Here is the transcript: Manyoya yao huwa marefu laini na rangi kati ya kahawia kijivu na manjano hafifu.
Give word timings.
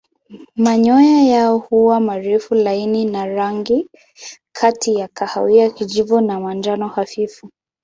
Manyoya 0.55 1.21
yao 1.23 1.57
huwa 1.57 1.99
marefu 1.99 2.55
laini 2.55 3.05
na 3.05 3.25
rangi 3.25 3.89
kati 4.51 4.95
ya 4.95 5.07
kahawia 5.07 5.69
kijivu 5.69 6.21
na 6.21 6.39
manjano 6.39 6.87
hafifu. 6.87 7.51